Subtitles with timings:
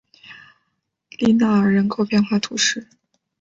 [1.19, 2.87] 利纳尔人口变化图示